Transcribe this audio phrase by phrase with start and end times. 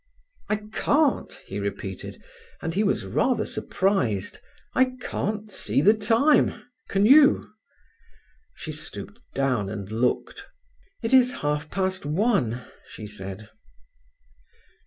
[0.49, 2.23] "I can't," he repeated,
[2.59, 6.59] and he was rather surprised—"I can't see the time.
[6.89, 7.53] Can you?"
[8.55, 10.47] She stooped down and looked.
[11.03, 13.47] "It is half past one," she said.